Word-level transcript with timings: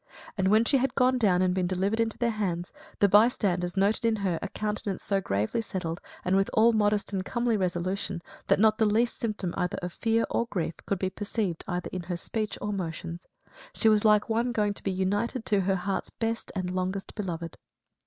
And 0.35 0.47
when 0.47 0.65
she 0.65 0.77
had 0.77 0.95
gone 0.95 1.19
down 1.19 1.43
and 1.43 1.53
been 1.53 1.67
delivered 1.67 1.99
into 1.99 2.17
their 2.17 2.31
hands, 2.31 2.73
the 2.97 3.07
bystanders 3.07 3.77
noted 3.77 4.03
in 4.03 4.15
her 4.15 4.39
"a 4.41 4.47
countenance 4.47 5.03
so 5.03 5.21
gravely 5.21 5.61
settled 5.61 6.01
and 6.25 6.35
with 6.35 6.49
all 6.55 6.73
modest 6.73 7.13
and 7.13 7.23
comely 7.23 7.55
resolution, 7.55 8.23
that 8.47 8.59
not 8.59 8.79
the 8.79 8.87
least 8.87 9.19
symptom 9.19 9.53
either 9.55 9.77
of 9.83 9.93
fear 9.93 10.25
or 10.31 10.47
grief 10.47 10.73
could 10.87 10.97
be 10.97 11.11
perceived 11.11 11.63
either 11.67 11.91
in 11.93 12.01
her 12.09 12.17
speech 12.17 12.57
or 12.59 12.73
motions; 12.73 13.27
she 13.75 13.89
was 13.89 14.03
like 14.03 14.27
one 14.27 14.51
going 14.51 14.73
to 14.73 14.81
be 14.81 14.89
united 14.91 15.45
to 15.45 15.61
her 15.61 15.75
heart's 15.75 16.09
best 16.09 16.51
and 16.55 16.71
longest 16.73 17.13
beloved." 17.13 17.55